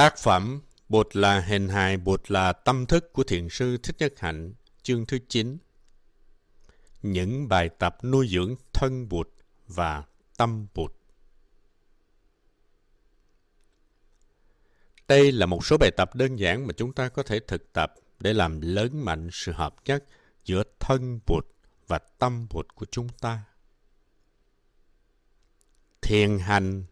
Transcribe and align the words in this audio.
Tác 0.00 0.18
phẩm 0.18 0.60
bột 0.88 1.16
là 1.16 1.40
hình 1.40 1.68
hài, 1.68 1.96
bột 1.96 2.30
là 2.30 2.52
tâm 2.52 2.86
thức 2.86 3.12
của 3.12 3.24
Thiền 3.24 3.48
sư 3.48 3.76
Thích 3.82 3.96
Nhất 3.98 4.14
Hạnh, 4.18 4.52
chương 4.82 5.06
thứ 5.06 5.18
9. 5.28 5.58
Những 7.02 7.48
bài 7.48 7.68
tập 7.68 7.96
nuôi 8.04 8.28
dưỡng 8.28 8.54
thân 8.72 9.08
Bụt 9.08 9.28
và 9.66 10.04
tâm 10.36 10.66
Bụt. 10.74 10.92
Đây 15.08 15.32
là 15.32 15.46
một 15.46 15.66
số 15.66 15.76
bài 15.80 15.90
tập 15.96 16.14
đơn 16.14 16.36
giản 16.36 16.66
mà 16.66 16.72
chúng 16.76 16.92
ta 16.92 17.08
có 17.08 17.22
thể 17.22 17.40
thực 17.40 17.72
tập 17.72 17.94
để 18.20 18.32
làm 18.32 18.60
lớn 18.60 19.04
mạnh 19.04 19.28
sự 19.32 19.52
hợp 19.52 19.74
nhất 19.84 20.04
giữa 20.44 20.62
thân 20.78 21.20
Bụt 21.26 21.46
và 21.86 21.98
tâm 21.98 22.46
Bụt 22.50 22.74
của 22.74 22.86
chúng 22.90 23.08
ta. 23.08 23.44
Thiền 26.02 26.38
hành 26.38 26.84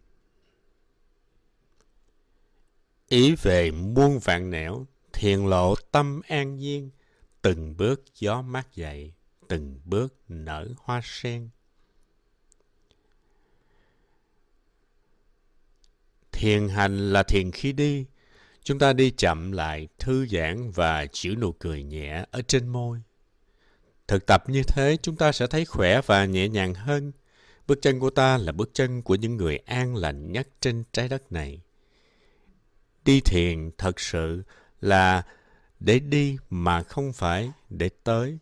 Ý 3.09 3.35
về 3.35 3.71
muôn 3.71 4.19
vạn 4.19 4.49
nẻo, 4.49 4.85
thiền 5.13 5.45
lộ 5.45 5.75
tâm 5.91 6.21
an 6.27 6.55
nhiên, 6.55 6.89
từng 7.41 7.77
bước 7.77 8.03
gió 8.19 8.41
mát 8.41 8.75
dậy, 8.75 9.13
từng 9.47 9.79
bước 9.85 10.13
nở 10.27 10.67
hoa 10.77 11.01
sen. 11.03 11.49
Thiền 16.31 16.69
hành 16.69 17.13
là 17.13 17.23
thiền 17.23 17.51
khi 17.51 17.73
đi. 17.73 18.05
Chúng 18.63 18.79
ta 18.79 18.93
đi 18.93 19.11
chậm 19.11 19.51
lại, 19.51 19.87
thư 19.99 20.27
giãn 20.27 20.71
và 20.71 21.05
chịu 21.11 21.35
nụ 21.35 21.51
cười 21.51 21.83
nhẹ 21.83 22.25
ở 22.31 22.41
trên 22.41 22.67
môi. 22.67 23.01
Thực 24.07 24.25
tập 24.25 24.43
như 24.49 24.63
thế, 24.63 24.97
chúng 25.01 25.15
ta 25.15 25.31
sẽ 25.31 25.47
thấy 25.47 25.65
khỏe 25.65 26.01
và 26.05 26.25
nhẹ 26.25 26.47
nhàng 26.49 26.73
hơn. 26.73 27.11
Bước 27.67 27.79
chân 27.81 27.99
của 27.99 28.09
ta 28.09 28.37
là 28.37 28.51
bước 28.51 28.69
chân 28.73 29.01
của 29.01 29.15
những 29.15 29.37
người 29.37 29.57
an 29.57 29.95
lành 29.95 30.31
nhất 30.31 30.47
trên 30.61 30.83
trái 30.91 31.07
đất 31.07 31.31
này. 31.31 31.61
Đi 33.05 33.21
thiền 33.21 33.71
thật 33.77 33.99
sự 33.99 34.43
là 34.81 35.23
để 35.79 35.99
đi 35.99 36.37
mà 36.49 36.83
không 36.83 37.13
phải 37.13 37.51
để 37.69 37.89
tới. 38.03 38.37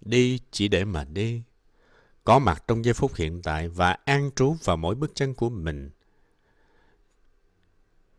Đi 0.00 0.40
chỉ 0.50 0.68
để 0.68 0.84
mà 0.84 1.04
đi. 1.04 1.42
Có 2.24 2.38
mặt 2.38 2.64
trong 2.68 2.84
giây 2.84 2.94
phút 2.94 3.14
hiện 3.16 3.42
tại 3.42 3.68
và 3.68 3.96
an 4.04 4.30
trú 4.36 4.56
vào 4.64 4.76
mỗi 4.76 4.94
bước 4.94 5.10
chân 5.14 5.34
của 5.34 5.50
mình. 5.50 5.90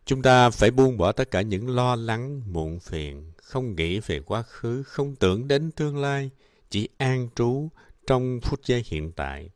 Chúng 0.06 0.22
ta 0.22 0.50
phải 0.50 0.72
buông 0.72 0.98
bỏ 0.98 1.12
tất 1.12 1.32
cả 1.32 1.42
những 1.42 1.70
lo 1.70 1.96
lắng, 1.96 2.54
muộn 2.54 2.80
phiền, 2.80 3.32
không 3.38 3.76
nghĩ 3.76 4.00
về 4.00 4.20
quá 4.20 4.42
khứ, 4.42 4.84
không 4.84 5.16
tưởng 5.16 5.48
đến 5.48 5.72
tương 5.72 5.98
lai, 5.98 6.30
chỉ 6.70 6.90
an 6.98 7.30
trú 7.36 7.70
trong 8.08 8.40
phút 8.44 8.66
giây 8.66 8.84
hiện 8.86 9.12
tại. 9.12 9.50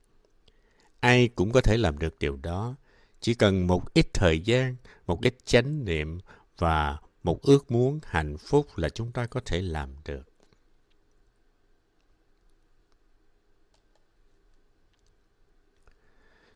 Ai 0.99 1.27
cũng 1.27 1.51
có 1.51 1.61
thể 1.61 1.77
làm 1.77 1.97
được 1.97 2.19
điều 2.19 2.35
đó, 2.35 2.75
chỉ 3.21 3.33
cần 3.33 3.67
một 3.67 3.93
ít 3.93 4.07
thời 4.13 4.39
gian, 4.39 4.75
một 5.07 5.21
ít 5.21 5.35
chánh 5.45 5.85
niệm 5.85 6.19
và 6.57 6.97
một 7.23 7.41
ước 7.41 7.71
muốn 7.71 7.99
hạnh 8.03 8.37
phúc 8.37 8.67
là 8.75 8.89
chúng 8.89 9.11
ta 9.11 9.25
có 9.25 9.41
thể 9.45 9.61
làm 9.61 9.89
được. 10.05 10.27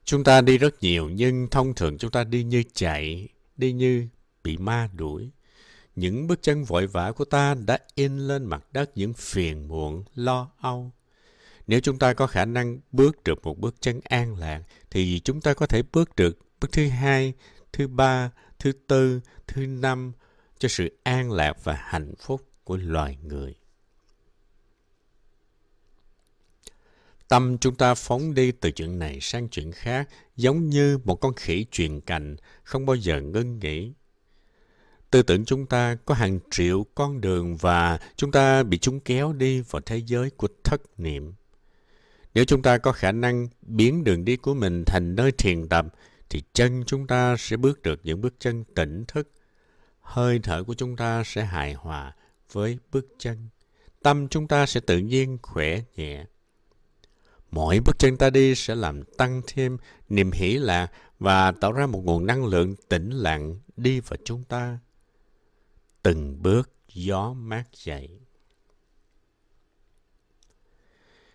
Chúng 0.04 0.24
ta 0.24 0.42
đi 0.42 0.58
rất 0.58 0.84
nhiều 0.84 1.10
nhưng 1.10 1.48
thông 1.50 1.74
thường 1.74 1.98
chúng 1.98 2.12
ta 2.12 2.24
đi 2.24 2.44
như 2.44 2.64
chạy, 2.74 3.28
đi 3.58 3.72
như 3.72 4.08
bị 4.44 4.58
ma 4.58 4.90
đuổi. 4.94 5.30
Những 5.96 6.28
bước 6.28 6.42
chân 6.42 6.64
vội 6.64 6.88
vã 6.88 7.12
của 7.12 7.26
ta 7.26 7.56
đã 7.66 7.80
in 7.96 8.18
lên 8.18 8.46
mặt 8.46 8.64
đất 8.72 8.92
những 8.96 9.14
phiền 9.14 9.68
muộn, 9.68 10.04
lo 10.16 10.52
âu. 10.58 10.92
Nếu 11.68 11.80
chúng 11.80 12.00
ta 12.00 12.14
có 12.14 12.28
khả 12.28 12.46
năng 12.46 12.80
bước 12.92 13.24
được 13.24 13.44
một 13.44 13.60
bước 13.60 13.76
chân 13.80 14.00
an 14.04 14.36
lạc, 14.36 14.64
thì 14.90 15.20
chúng 15.20 15.42
ta 15.42 15.54
có 15.54 15.68
thể 15.68 15.84
bước 15.94 16.16
được 16.16 16.45
bước 16.62 16.72
thứ 16.72 16.88
hai, 16.88 17.34
thứ 17.74 17.88
ba, 17.88 18.32
thứ 18.60 18.72
tư, 18.88 19.22
thứ 19.48 19.66
năm 19.66 20.12
cho 20.60 20.70
sự 20.70 20.98
an 21.04 21.32
lạc 21.32 21.64
và 21.64 21.74
hạnh 21.74 22.14
phúc 22.20 22.42
của 22.64 22.78
loài 22.78 23.18
người. 23.24 23.56
Tâm 27.28 27.58
chúng 27.58 27.76
ta 27.76 27.94
phóng 27.94 28.34
đi 28.34 28.52
từ 28.52 28.72
chuyện 28.72 29.00
này 29.00 29.20
sang 29.22 29.50
chuyện 29.50 29.72
khác, 29.72 30.10
giống 30.36 30.70
như 30.70 30.98
một 30.98 31.16
con 31.16 31.34
khỉ 31.34 31.66
truyền 31.72 32.02
cành, 32.02 32.36
không 32.64 32.86
bao 32.86 32.96
giờ 32.96 33.22
ngưng 33.22 33.60
nghỉ. 33.60 33.94
Tư 35.12 35.22
tưởng 35.22 35.46
chúng 35.46 35.66
ta 35.66 35.98
có 36.06 36.16
hàng 36.16 36.40
triệu 36.52 36.86
con 36.96 37.22
đường 37.22 37.56
và 37.56 38.00
chúng 38.16 38.32
ta 38.32 38.64
bị 38.64 38.78
chúng 38.78 39.00
kéo 39.00 39.34
đi 39.34 39.62
vào 39.62 39.82
thế 39.86 39.98
giới 39.98 40.30
của 40.30 40.48
thất 40.64 40.82
niệm. 41.00 41.34
Nếu 42.34 42.46
chúng 42.46 42.62
ta 42.62 42.78
có 42.78 42.92
khả 42.92 43.12
năng 43.12 43.48
biến 43.62 44.04
đường 44.04 44.26
đi 44.26 44.36
của 44.36 44.54
mình 44.54 44.84
thành 44.86 45.16
nơi 45.16 45.32
thiền 45.32 45.68
tập, 45.70 45.86
thì 46.30 46.44
chân 46.54 46.84
chúng 46.88 47.08
ta 47.08 47.36
sẽ 47.38 47.58
bước 47.58 47.82
được 47.82 48.00
những 48.04 48.22
bước 48.22 48.34
chân 48.40 48.64
tỉnh 48.64 49.06
thức. 49.08 49.32
Hơi 50.02 50.40
thở 50.44 50.64
của 50.64 50.74
chúng 50.74 50.96
ta 50.96 51.24
sẽ 51.26 51.46
hài 51.46 51.74
hòa 51.74 52.16
với 52.52 52.78
bước 52.92 53.08
chân. 53.20 53.48
Tâm 54.04 54.28
chúng 54.28 54.48
ta 54.48 54.66
sẽ 54.66 54.80
tự 54.80 54.98
nhiên 54.98 55.38
khỏe 55.42 55.82
nhẹ. 55.96 56.26
Mỗi 57.52 57.80
bước 57.86 58.00
chân 58.00 58.18
ta 58.18 58.30
đi 58.30 58.56
sẽ 58.56 58.76
làm 58.76 59.04
tăng 59.04 59.42
thêm 59.48 59.78
niềm 60.10 60.32
hỷ 60.32 60.58
lạc 60.58 60.92
và 61.20 61.52
tạo 61.52 61.72
ra 61.72 61.88
một 61.88 62.02
nguồn 62.06 62.26
năng 62.26 62.46
lượng 62.46 62.76
tĩnh 62.90 63.10
lặng 63.10 63.60
đi 63.78 64.00
vào 64.00 64.18
chúng 64.26 64.44
ta. 64.44 64.80
Từng 66.04 66.42
bước 66.42 66.72
gió 66.94 67.34
mát 67.34 67.64
dậy. 67.74 68.20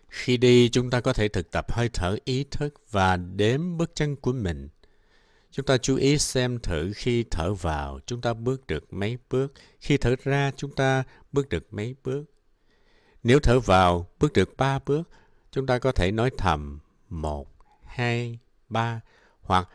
Khi 0.07 0.37
đi, 0.37 0.69
chúng 0.69 0.89
ta 0.89 1.01
có 1.01 1.13
thể 1.13 1.27
thực 1.27 1.51
tập 1.51 1.71
hơi 1.71 1.89
thở 1.93 2.17
ý 2.25 2.43
thức 2.43 2.73
và 2.91 3.17
đếm 3.17 3.77
bước 3.77 3.91
chân 3.95 4.15
của 4.15 4.33
mình. 4.33 4.69
Chúng 5.51 5.65
ta 5.65 5.77
chú 5.77 5.95
ý 5.95 6.17
xem 6.17 6.59
thử 6.59 6.91
khi 6.95 7.23
thở 7.31 7.53
vào, 7.53 7.99
chúng 8.05 8.21
ta 8.21 8.33
bước 8.33 8.67
được 8.67 8.93
mấy 8.93 9.17
bước. 9.29 9.53
Khi 9.79 9.97
thở 9.97 10.15
ra, 10.23 10.51
chúng 10.55 10.75
ta 10.75 11.03
bước 11.31 11.49
được 11.49 11.73
mấy 11.73 11.95
bước. 12.03 12.25
Nếu 13.23 13.39
thở 13.39 13.59
vào, 13.59 14.07
bước 14.19 14.33
được 14.33 14.57
ba 14.57 14.79
bước, 14.79 15.09
chúng 15.51 15.67
ta 15.67 15.79
có 15.79 15.91
thể 15.91 16.11
nói 16.11 16.31
thầm 16.37 16.79
một, 17.09 17.47
hai, 17.83 18.39
ba 18.69 19.01
hoặc 19.41 19.69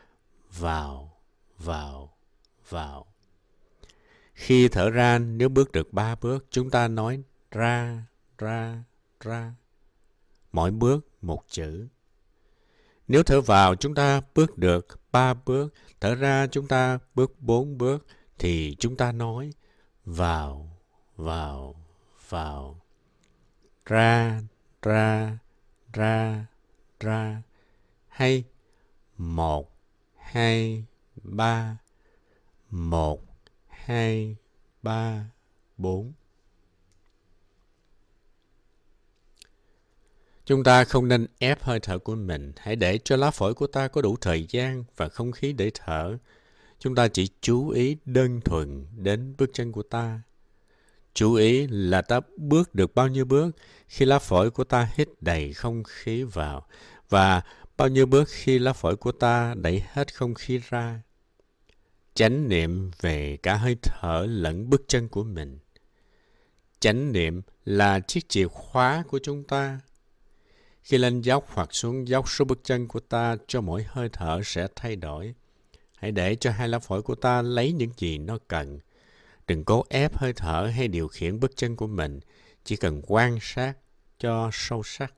vào, 0.51 1.17
vào, 1.57 2.17
vào. 2.69 3.05
Khi 4.33 4.67
thở 4.67 4.89
ra, 4.89 5.19
nếu 5.19 5.49
bước 5.49 5.71
được 5.71 5.93
ba 5.93 6.15
bước, 6.15 6.45
chúng 6.49 6.69
ta 6.69 6.87
nói 6.87 7.23
ra, 7.51 8.03
ra, 8.37 8.83
ra. 9.19 9.53
Mỗi 10.51 10.71
bước 10.71 11.07
một 11.21 11.43
chữ. 11.47 11.87
Nếu 13.07 13.23
thở 13.23 13.41
vào 13.41 13.75
chúng 13.75 13.95
ta 13.95 14.21
bước 14.35 14.57
được 14.57 14.87
ba 15.11 15.33
bước, 15.33 15.73
thở 15.99 16.15
ra 16.15 16.47
chúng 16.47 16.67
ta 16.67 16.99
bước 17.15 17.39
bốn 17.39 17.77
bước, 17.77 18.05
thì 18.39 18.75
chúng 18.79 18.95
ta 18.95 19.11
nói 19.11 19.53
vào, 20.05 20.77
vào, 21.15 21.75
vào. 22.29 22.81
Ra, 23.85 24.41
ra, 24.81 25.37
ra, 25.93 26.45
ra. 26.99 27.41
Hay 28.07 28.43
một, 29.17 29.71
hai, 30.17 30.85
ba. 31.23 31.77
Một, 32.69 33.21
hai, 33.67 34.35
ba, 34.83 35.25
bốn. 35.77 36.13
Chúng 40.47 40.63
ta 40.63 40.83
không 40.83 41.07
nên 41.07 41.27
ép 41.39 41.63
hơi 41.63 41.79
thở 41.79 41.99
của 41.99 42.15
mình, 42.15 42.51
hãy 42.57 42.75
để 42.75 42.99
cho 43.03 43.15
lá 43.15 43.31
phổi 43.31 43.53
của 43.53 43.67
ta 43.67 43.87
có 43.87 44.01
đủ 44.01 44.15
thời 44.21 44.45
gian 44.49 44.83
và 44.97 45.09
không 45.09 45.31
khí 45.31 45.53
để 45.53 45.71
thở. 45.73 46.17
Chúng 46.79 46.95
ta 46.95 47.07
chỉ 47.07 47.29
chú 47.41 47.69
ý 47.69 47.97
đơn 48.05 48.41
thuần 48.41 48.85
đến 48.95 49.35
bước 49.37 49.49
chân 49.53 49.71
của 49.71 49.83
ta. 49.83 50.21
Chú 51.13 51.33
ý 51.33 51.67
là 51.67 52.01
ta 52.01 52.19
bước 52.37 52.75
được 52.75 52.95
bao 52.95 53.07
nhiêu 53.07 53.25
bước 53.25 53.55
khi 53.87 54.05
lá 54.05 54.19
phổi 54.19 54.51
của 54.51 54.63
ta 54.63 54.89
hít 54.95 55.09
đầy 55.21 55.53
không 55.53 55.83
khí 55.83 56.23
vào 56.23 56.67
và 57.09 57.41
bao 57.77 57.87
nhiêu 57.87 58.05
bước 58.05 58.29
khi 58.29 58.59
lá 58.59 58.73
phổi 58.73 58.95
của 58.95 59.11
ta 59.11 59.55
đẩy 59.57 59.83
hết 59.91 60.15
không 60.15 60.33
khí 60.33 60.59
ra. 60.69 61.01
Chánh 62.13 62.49
niệm 62.49 62.91
về 63.01 63.37
cả 63.43 63.55
hơi 63.55 63.75
thở 63.81 64.25
lẫn 64.29 64.69
bước 64.69 64.81
chân 64.87 65.07
của 65.07 65.23
mình. 65.23 65.59
Chánh 66.79 67.11
niệm 67.11 67.41
là 67.65 67.99
chiếc 67.99 68.29
chìa 68.29 68.47
khóa 68.47 69.03
của 69.07 69.19
chúng 69.23 69.43
ta 69.43 69.79
khi 70.87 70.97
lên 70.97 71.21
dốc 71.21 71.45
hoặc 71.53 71.73
xuống 71.73 72.07
dốc, 72.07 72.29
số 72.29 72.45
bước 72.45 72.59
chân 72.63 72.87
của 72.87 72.99
ta 72.99 73.35
cho 73.47 73.61
mỗi 73.61 73.85
hơi 73.87 74.09
thở 74.13 74.41
sẽ 74.43 74.67
thay 74.75 74.95
đổi. 74.95 75.33
Hãy 75.97 76.11
để 76.11 76.35
cho 76.35 76.51
hai 76.51 76.67
lá 76.67 76.79
phổi 76.79 77.01
của 77.01 77.15
ta 77.15 77.41
lấy 77.41 77.71
những 77.71 77.91
gì 77.97 78.17
nó 78.17 78.37
cần. 78.47 78.79
Đừng 79.47 79.63
cố 79.63 79.83
ép 79.89 80.17
hơi 80.17 80.33
thở 80.33 80.71
hay 80.75 80.87
điều 80.87 81.07
khiển 81.07 81.39
bước 81.39 81.51
chân 81.55 81.75
của 81.75 81.87
mình. 81.87 82.19
Chỉ 82.63 82.75
cần 82.75 83.01
quan 83.07 83.37
sát 83.41 83.73
cho 84.19 84.49
sâu 84.53 84.83
sắc. 84.83 85.13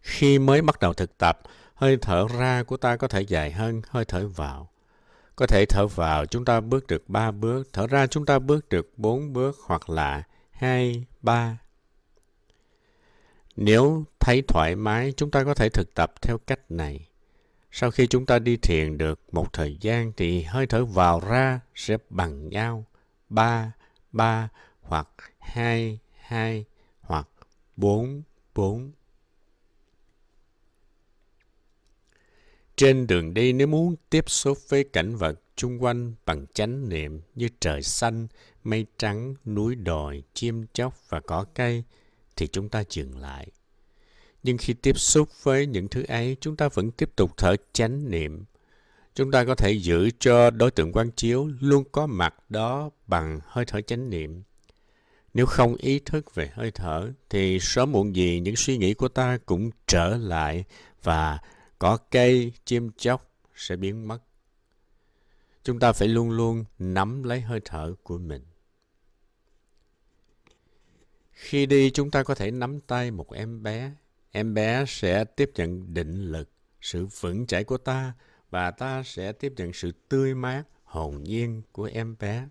Khi 0.00 0.38
mới 0.38 0.62
bắt 0.62 0.80
đầu 0.80 0.92
thực 0.92 1.18
tập, 1.18 1.40
hơi 1.74 1.96
thở 2.00 2.26
ra 2.38 2.62
của 2.62 2.76
ta 2.76 2.96
có 2.96 3.08
thể 3.08 3.22
dài 3.22 3.52
hơn 3.52 3.82
hơi 3.88 4.04
thở 4.04 4.28
vào. 4.28 4.70
Có 5.36 5.46
thể 5.46 5.64
thở 5.68 5.86
vào 5.86 6.26
chúng 6.26 6.44
ta 6.44 6.60
bước 6.60 6.86
được 6.86 7.08
ba 7.08 7.30
bước, 7.30 7.68
thở 7.72 7.86
ra 7.86 8.06
chúng 8.06 8.26
ta 8.26 8.38
bước 8.38 8.68
được 8.68 8.92
bốn 8.96 9.32
bước 9.32 9.56
hoặc 9.66 9.90
là 9.90 10.22
hai, 10.50 11.04
ba, 11.22 11.58
nếu 13.60 14.04
thấy 14.20 14.42
thoải 14.42 14.76
mái, 14.76 15.12
chúng 15.16 15.30
ta 15.30 15.44
có 15.44 15.54
thể 15.54 15.68
thực 15.68 15.94
tập 15.94 16.12
theo 16.22 16.38
cách 16.38 16.70
này. 16.70 17.08
Sau 17.70 17.90
khi 17.90 18.06
chúng 18.06 18.26
ta 18.26 18.38
đi 18.38 18.56
thiền 18.56 18.98
được 18.98 19.20
một 19.32 19.52
thời 19.52 19.76
gian 19.80 20.12
thì 20.16 20.42
hơi 20.42 20.66
thở 20.66 20.84
vào 20.84 21.20
ra 21.20 21.60
sẽ 21.74 21.96
bằng 22.10 22.48
nhau. 22.48 22.84
Ba, 23.28 23.72
ba 24.12 24.48
hoặc 24.80 25.08
hai, 25.38 25.98
hai 26.20 26.64
hoặc 27.00 27.28
bốn, 27.76 28.22
bốn. 28.54 28.92
Trên 32.76 33.06
đường 33.06 33.34
đi 33.34 33.52
nếu 33.52 33.66
muốn 33.66 33.96
tiếp 34.10 34.30
xúc 34.30 34.58
với 34.68 34.84
cảnh 34.84 35.16
vật 35.16 35.40
chung 35.56 35.82
quanh 35.82 36.14
bằng 36.26 36.46
chánh 36.54 36.88
niệm 36.88 37.20
như 37.34 37.48
trời 37.60 37.82
xanh, 37.82 38.26
mây 38.64 38.86
trắng, 38.98 39.34
núi 39.44 39.74
đồi, 39.74 40.22
chim 40.34 40.66
chóc 40.72 41.08
và 41.08 41.20
cỏ 41.20 41.44
cây, 41.54 41.84
thì 42.38 42.46
chúng 42.46 42.68
ta 42.68 42.84
dừng 42.90 43.18
lại. 43.18 43.48
Nhưng 44.42 44.58
khi 44.58 44.74
tiếp 44.74 44.98
xúc 44.98 45.28
với 45.42 45.66
những 45.66 45.88
thứ 45.88 46.02
ấy, 46.08 46.36
chúng 46.40 46.56
ta 46.56 46.68
vẫn 46.68 46.90
tiếp 46.90 47.10
tục 47.16 47.36
thở 47.36 47.56
chánh 47.72 48.10
niệm. 48.10 48.44
Chúng 49.14 49.30
ta 49.30 49.44
có 49.44 49.54
thể 49.54 49.72
giữ 49.72 50.10
cho 50.18 50.50
đối 50.50 50.70
tượng 50.70 50.92
quan 50.92 51.10
chiếu 51.10 51.50
luôn 51.60 51.84
có 51.92 52.06
mặt 52.06 52.34
đó 52.48 52.90
bằng 53.06 53.40
hơi 53.44 53.64
thở 53.64 53.80
chánh 53.80 54.10
niệm. 54.10 54.42
Nếu 55.34 55.46
không 55.46 55.74
ý 55.74 55.98
thức 55.98 56.34
về 56.34 56.50
hơi 56.54 56.70
thở, 56.70 57.12
thì 57.30 57.58
sớm 57.60 57.92
muộn 57.92 58.16
gì 58.16 58.40
những 58.40 58.56
suy 58.56 58.78
nghĩ 58.78 58.94
của 58.94 59.08
ta 59.08 59.38
cũng 59.46 59.70
trở 59.86 60.16
lại 60.16 60.64
và 61.02 61.38
cỏ 61.78 61.98
cây, 62.10 62.52
chim 62.64 62.90
chóc 62.96 63.30
sẽ 63.54 63.76
biến 63.76 64.08
mất. 64.08 64.18
Chúng 65.64 65.78
ta 65.78 65.92
phải 65.92 66.08
luôn 66.08 66.30
luôn 66.30 66.64
nắm 66.78 67.22
lấy 67.22 67.40
hơi 67.40 67.60
thở 67.64 67.94
của 68.02 68.18
mình. 68.18 68.47
Khi 71.38 71.66
đi, 71.66 71.90
chúng 71.90 72.10
ta 72.10 72.22
có 72.22 72.34
thể 72.34 72.50
nắm 72.50 72.80
tay 72.80 73.10
một 73.10 73.32
em 73.32 73.62
bé. 73.62 73.92
Em 74.30 74.54
bé 74.54 74.84
sẽ 74.88 75.24
tiếp 75.24 75.50
nhận 75.54 75.94
định 75.94 76.32
lực, 76.32 76.50
sự 76.80 77.06
vững 77.20 77.46
chãi 77.46 77.64
của 77.64 77.78
ta 77.78 78.12
và 78.50 78.70
ta 78.70 79.02
sẽ 79.02 79.32
tiếp 79.32 79.52
nhận 79.56 79.72
sự 79.72 79.92
tươi 80.08 80.34
mát, 80.34 80.62
hồn 80.84 81.22
nhiên 81.22 81.62
của 81.72 81.90
em 81.92 82.16
bé. 82.20 82.48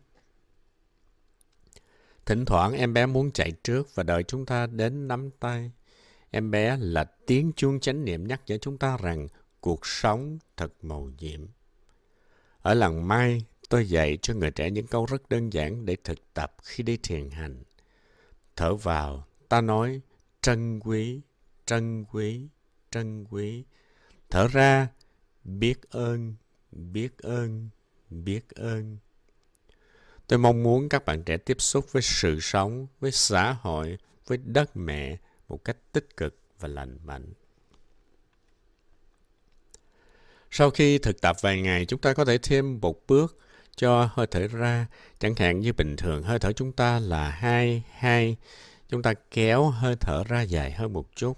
Thỉnh 2.26 2.46
thoảng 2.46 2.74
em 2.74 2.94
bé 2.94 3.06
muốn 3.06 3.32
chạy 3.32 3.52
trước 3.64 3.96
và 3.96 4.04
đợi 4.04 4.24
chúng 4.24 4.46
ta 4.46 4.68
đến 4.68 5.08
nắm 5.08 5.30
tay. 5.40 5.72
Em 6.32 6.52
bé 6.52 6.78
là 6.80 7.04
tiếng 7.04 7.52
chuông 7.56 7.80
chánh 7.80 8.06
niệm 8.06 8.28
nhắc 8.28 8.42
nhở 8.48 8.58
chúng 8.58 8.78
ta 8.78 8.98
rằng 8.98 9.28
cuộc 9.60 9.86
sống 9.86 10.40
thật 10.58 10.74
màu 10.82 11.10
nhiệm. 11.20 11.48
Ở 12.62 12.74
làng 12.74 13.08
Mai, 13.08 13.46
tôi 13.70 13.90
dạy 13.90 14.18
cho 14.22 14.34
người 14.34 14.52
trẻ 14.52 14.72
những 14.72 14.88
câu 14.88 15.06
rất 15.06 15.30
đơn 15.30 15.54
giản 15.54 15.86
để 15.86 15.98
thực 16.04 16.34
tập 16.34 16.56
khi 16.64 16.84
đi 16.84 16.98
thiền 16.98 17.30
hành. 17.30 17.64
Thở 18.58 18.76
vào, 18.76 19.28
ta 19.50 19.62
nói 19.62 20.02
trân 20.42 20.80
quý, 20.80 21.22
trân 21.66 22.06
quý, 22.12 22.48
trân 22.92 23.26
quý. 23.30 23.64
Thở 24.30 24.48
ra, 24.48 24.88
biết 25.44 25.90
ơn, 25.90 26.36
biết 26.72 27.18
ơn, 27.18 27.70
biết 28.10 28.50
ơn. 28.50 28.98
Tôi 30.28 30.40
mong 30.40 30.64
muốn 30.64 30.90
các 30.90 31.06
bạn 31.06 31.24
trẻ 31.24 31.38
tiếp 31.38 31.62
xúc 31.62 31.92
với 31.92 32.02
sự 32.02 32.40
sống, 32.40 32.88
với 33.00 33.12
xã 33.12 33.54
hội, 33.62 33.98
với 34.28 34.38
đất 34.38 34.78
mẹ 34.78 35.18
một 35.48 35.64
cách 35.64 35.78
tích 35.92 36.18
cực 36.18 36.40
và 36.60 36.68
lành 36.68 36.98
mạnh. 37.04 37.34
Sau 40.52 40.70
khi 40.70 40.98
thực 40.98 41.22
tập 41.22 41.36
vài 41.42 41.62
ngày, 41.62 41.86
chúng 41.86 42.02
ta 42.02 42.14
có 42.14 42.26
thể 42.26 42.38
thêm 42.38 42.80
một 42.82 43.08
bước 43.08 43.38
cho 43.78 44.10
hơi 44.14 44.28
thở 44.28 44.48
ra. 44.48 44.88
Chẳng 45.20 45.36
hạn 45.36 45.60
như 45.60 45.74
bình 45.74 45.96
thường 45.96 46.24
hơi 46.24 46.40
thở 46.40 46.52
chúng 46.52 46.72
ta 46.72 47.00
là 47.00 47.30
2, 47.30 47.84
2. 47.92 48.38
Chúng 48.90 49.02
ta 49.02 49.14
kéo 49.32 49.70
hơi 49.70 49.96
thở 50.00 50.24
ra 50.28 50.42
dài 50.42 50.72
hơn 50.72 50.94
một 50.94 51.16
chút 51.16 51.38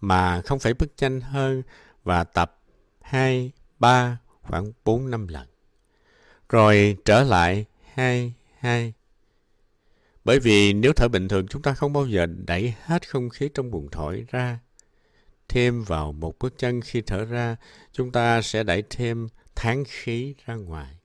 mà 0.00 0.40
không 0.40 0.58
phải 0.58 0.74
bước 0.74 0.92
nhanh 1.00 1.20
hơn 1.20 1.62
và 2.04 2.24
tập 2.24 2.60
2, 3.00 3.52
3 3.78 4.18
khoảng 4.42 4.72
4 4.84 5.10
năm 5.10 5.28
lần. 5.28 5.48
Rồi 6.48 6.96
trở 7.04 7.22
lại 7.22 7.64
2, 7.94 8.32
2. 8.58 8.92
Bởi 10.24 10.40
vì 10.40 10.72
nếu 10.72 10.92
thở 10.92 11.08
bình 11.08 11.28
thường 11.28 11.46
chúng 11.48 11.62
ta 11.62 11.74
không 11.74 11.92
bao 11.92 12.06
giờ 12.06 12.26
đẩy 12.46 12.74
hết 12.82 13.08
không 13.08 13.28
khí 13.28 13.48
trong 13.54 13.70
buồng 13.70 13.88
thổi 13.90 14.26
ra 14.30 14.58
thêm 15.48 15.84
vào 15.84 16.12
một 16.12 16.38
bước 16.38 16.54
chân 16.58 16.80
khi 16.80 17.00
thở 17.00 17.24
ra, 17.24 17.56
chúng 17.92 18.12
ta 18.12 18.42
sẽ 18.42 18.62
đẩy 18.62 18.82
thêm 18.90 19.28
tháng 19.54 19.84
khí 19.88 20.34
ra 20.46 20.54
ngoài. 20.54 20.97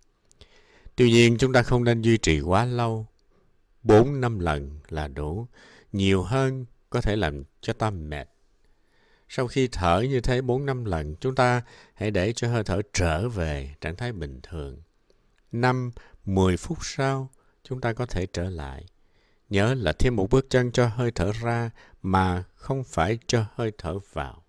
Tuy 0.96 1.12
nhiên, 1.12 1.38
chúng 1.38 1.54
ta 1.54 1.64
không 1.64 1.84
nên 1.84 2.02
duy 2.02 2.18
trì 2.18 2.42
quá 2.42 2.66
lâu. 2.66 3.08
bốn 3.84 4.22
năm 4.22 4.40
lần 4.40 4.80
là 4.90 5.08
đủ. 5.08 5.48
Nhiều 5.92 6.24
hơn 6.24 6.66
có 6.90 7.02
thể 7.02 7.16
làm 7.16 7.44
cho 7.62 7.74
ta 7.74 7.90
mệt. 7.90 8.28
Sau 9.30 9.48
khi 9.48 9.68
thở 9.68 10.02
như 10.02 10.22
thế 10.22 10.42
bốn 10.42 10.66
năm 10.66 10.86
lần, 10.86 11.16
chúng 11.16 11.36
ta 11.36 11.62
hãy 11.94 12.12
để 12.12 12.34
cho 12.34 12.48
hơi 12.48 12.64
thở 12.64 12.82
trở 12.94 13.30
về 13.30 13.76
trạng 13.82 13.96
thái 13.96 14.12
bình 14.12 14.40
thường. 14.44 14.82
năm 15.52 15.92
mười 16.26 16.58
phút 16.58 16.78
sau, 16.82 17.30
chúng 17.64 17.82
ta 17.82 17.94
có 17.94 18.06
thể 18.06 18.26
trở 18.26 18.50
lại. 18.50 18.86
Nhớ 19.50 19.74
là 19.74 19.94
thêm 19.94 20.16
một 20.16 20.30
bước 20.30 20.50
chân 20.50 20.72
cho 20.72 20.88
hơi 20.88 21.12
thở 21.12 21.32
ra 21.32 21.72
mà 22.02 22.44
không 22.56 22.84
phải 22.84 23.20
cho 23.28 23.46
hơi 23.56 23.72
thở 23.78 24.00
vào. 24.14 24.44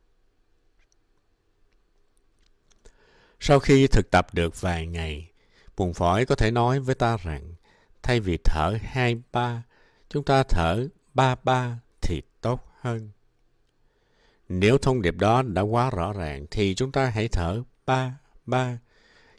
Sau 3.40 3.58
khi 3.58 3.86
thực 3.86 4.10
tập 4.10 4.34
được 4.34 4.60
vài 4.60 4.86
ngày, 4.86 5.30
buồn 5.76 5.94
phổi 5.94 6.24
có 6.24 6.34
thể 6.34 6.50
nói 6.50 6.80
với 6.80 6.94
ta 6.94 7.16
rằng 7.16 7.54
thay 8.02 8.20
vì 8.20 8.38
thở 8.44 8.78
hai 8.82 9.22
ba, 9.32 9.62
chúng 10.08 10.24
ta 10.24 10.42
thở 10.42 10.88
ba 11.14 11.34
ba 11.44 11.78
thì 12.02 12.22
tốt 12.40 12.60
hơn. 12.80 13.10
Nếu 14.48 14.78
thông 14.78 15.02
điệp 15.02 15.14
đó 15.16 15.42
đã 15.42 15.62
quá 15.62 15.90
rõ 15.90 16.12
ràng 16.12 16.46
thì 16.50 16.74
chúng 16.74 16.92
ta 16.92 17.06
hãy 17.06 17.28
thở 17.28 17.62
ba 17.86 18.18
ba, 18.46 18.78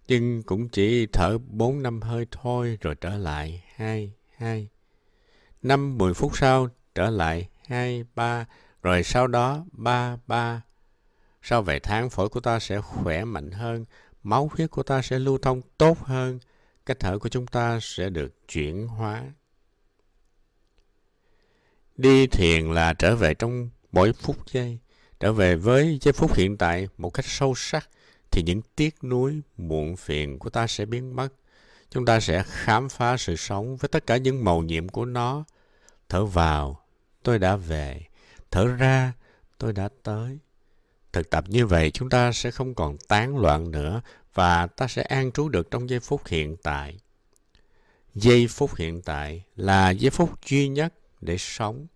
nhưng 0.08 0.44
cũng 0.44 0.70
chỉ 0.70 1.08
thở 1.14 1.38
bốn 1.38 1.84
năm 1.84 2.02
hơi 2.02 2.26
thôi 2.32 2.78
rồi 2.82 2.96
trở 2.96 3.18
lại 3.18 3.64
hai 3.76 4.12
hai. 4.38 4.68
Năm 5.62 5.98
mười 5.98 6.14
phút 6.14 6.38
sau 6.38 6.68
trở 6.96 7.10
lại 7.10 7.50
hai 7.68 8.04
ba, 8.16 8.46
rồi 8.84 9.04
sau 9.04 9.28
đó 9.28 9.66
ba 9.72 10.18
ba. 10.28 10.62
Sau 11.42 11.62
vài 11.62 11.80
tháng 11.80 12.10
phổi 12.10 12.30
của 12.30 12.40
ta 12.40 12.60
sẽ 12.60 12.82
khỏe 12.82 13.26
mạnh 13.26 13.52
hơn, 13.52 13.86
máu 14.26 14.52
huyết 14.54 14.72
của 14.72 14.84
ta 14.84 15.02
sẽ 15.02 15.20
lưu 15.20 15.38
thông 15.38 15.62
tốt 15.78 16.00
hơn, 16.00 16.40
cách 16.86 16.98
thở 17.00 17.20
của 17.20 17.30
chúng 17.30 17.48
ta 17.48 17.80
sẽ 17.82 18.10
được 18.10 18.48
chuyển 18.48 18.88
hóa. 18.88 19.24
Đi 21.98 22.28
thiền 22.28 22.74
là 22.74 22.94
trở 22.94 23.16
về 23.16 23.34
trong 23.34 23.70
mỗi 23.92 24.14
phút 24.14 24.52
giây, 24.52 24.80
trở 25.20 25.34
về 25.34 25.56
với 25.56 25.98
giây 26.02 26.14
phút 26.14 26.34
hiện 26.36 26.58
tại 26.58 26.88
một 26.98 27.10
cách 27.10 27.26
sâu 27.26 27.54
sắc, 27.56 27.90
thì 28.32 28.44
những 28.44 28.62
tiếc 28.76 29.04
nuối, 29.04 29.42
muộn 29.58 29.96
phiền 29.96 30.40
của 30.40 30.50
ta 30.50 30.68
sẽ 30.68 30.86
biến 30.86 31.16
mất. 31.16 31.30
Chúng 31.90 32.06
ta 32.06 32.20
sẽ 32.20 32.44
khám 32.48 32.90
phá 32.90 33.18
sự 33.18 33.36
sống 33.36 33.78
với 33.78 33.90
tất 33.90 34.08
cả 34.08 34.18
những 34.18 34.44
màu 34.44 34.62
nhiệm 34.62 34.90
của 34.90 35.06
nó. 35.06 35.44
Thở 36.10 36.26
vào, 36.26 36.86
tôi 37.24 37.40
đã 37.40 37.56
về. 37.56 38.02
Thở 38.52 38.68
ra, 38.68 39.14
tôi 39.58 39.74
đã 39.74 39.90
tới. 40.04 40.40
Thực 41.16 41.30
tập 41.30 41.44
như 41.48 41.66
vậy 41.66 41.92
chúng 41.92 42.10
ta 42.10 42.32
sẽ 42.32 42.52
không 42.52 42.76
còn 42.76 42.98
tán 42.98 43.38
loạn 43.38 43.72
nữa 43.72 44.02
và 44.34 44.68
ta 44.68 44.88
sẽ 44.88 45.02
an 45.02 45.32
trú 45.32 45.50
được 45.50 45.72
trong 45.72 45.90
giây 45.90 46.00
phút 46.00 46.28
hiện 46.28 46.58
tại. 46.64 47.00
Giây 48.16 48.48
phút 48.48 48.76
hiện 48.76 49.02
tại 49.02 49.44
là 49.56 49.90
giây 49.90 50.10
phút 50.10 50.46
duy 50.46 50.68
nhất 50.68 50.94
để 51.22 51.38
sống. 51.38 51.88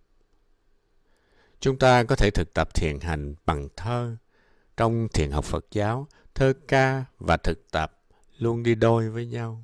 Chúng 1.59 1.79
ta 1.79 2.03
có 2.03 2.15
thể 2.15 2.29
thực 2.33 2.53
tập 2.53 2.73
thiền 2.73 2.99
hành 2.99 3.35
bằng 3.45 3.67
thơ. 3.75 4.15
Trong 4.77 5.07
thiền 5.13 5.31
học 5.31 5.45
Phật 5.45 5.65
giáo, 5.71 6.07
thơ 6.35 6.53
ca 6.67 7.05
và 7.19 7.37
thực 7.37 7.71
tập 7.71 8.01
luôn 8.37 8.63
đi 8.63 8.75
đôi 8.75 9.09
với 9.09 9.25
nhau. 9.25 9.63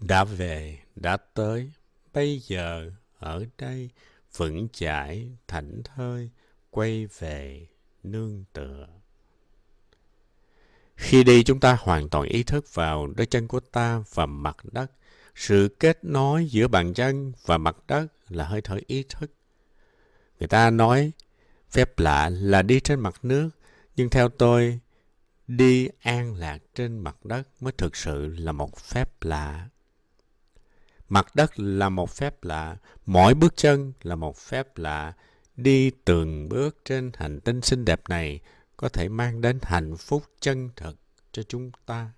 Đã 0.00 0.24
về, 0.24 0.78
đã 0.96 1.16
tới, 1.16 1.70
bây 2.12 2.38
giờ 2.38 2.90
ở 3.18 3.44
đây 3.58 3.90
vững 4.36 4.68
chãi 4.72 5.28
thảnh 5.46 5.82
thơi 5.84 6.30
quay 6.70 7.06
về 7.18 7.66
nương 8.02 8.44
tựa. 8.52 8.86
Khi 10.96 11.24
đi 11.24 11.42
chúng 11.42 11.60
ta 11.60 11.76
hoàn 11.80 12.08
toàn 12.08 12.24
ý 12.24 12.42
thức 12.42 12.74
vào 12.74 13.06
đôi 13.06 13.26
chân 13.26 13.48
của 13.48 13.60
ta 13.60 14.02
và 14.14 14.26
mặt 14.26 14.56
đất. 14.72 14.90
Sự 15.34 15.76
kết 15.80 16.04
nối 16.04 16.46
giữa 16.46 16.68
bàn 16.68 16.94
chân 16.94 17.32
và 17.46 17.58
mặt 17.58 17.76
đất 17.86 18.06
là 18.28 18.44
hơi 18.44 18.60
thở 18.60 18.78
ý 18.86 19.04
thức. 19.08 19.30
Người 20.38 20.48
ta 20.48 20.70
nói 20.70 21.12
phép 21.70 21.98
lạ 21.98 22.28
là 22.28 22.62
đi 22.62 22.80
trên 22.80 23.00
mặt 23.00 23.14
nước 23.22 23.50
nhưng 23.96 24.10
theo 24.10 24.28
tôi 24.28 24.80
đi 25.46 25.88
an 26.00 26.34
lạc 26.34 26.58
trên 26.74 26.98
mặt 26.98 27.16
đất 27.24 27.42
mới 27.60 27.72
thực 27.72 27.96
sự 27.96 28.26
là 28.26 28.52
một 28.52 28.78
phép 28.78 29.22
lạ. 29.22 29.68
Mặt 31.08 31.26
đất 31.34 31.60
là 31.60 31.88
một 31.88 32.10
phép 32.10 32.44
lạ, 32.44 32.76
mỗi 33.06 33.34
bước 33.34 33.56
chân 33.56 33.92
là 34.02 34.14
một 34.14 34.36
phép 34.36 34.78
lạ. 34.78 35.12
Đi 35.62 35.90
từng 36.04 36.48
bước 36.48 36.76
trên 36.84 37.10
hành 37.14 37.40
tinh 37.40 37.60
xinh 37.62 37.84
đẹp 37.84 38.00
này 38.08 38.40
có 38.76 38.88
thể 38.88 39.08
mang 39.08 39.40
đến 39.40 39.58
hạnh 39.62 39.96
phúc 39.96 40.22
chân 40.40 40.70
thật 40.76 40.94
cho 41.32 41.42
chúng 41.42 41.70
ta. 41.86 42.10